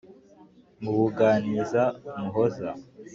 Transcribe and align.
mubuganiza 0.81 1.83
muhoza 2.19 2.69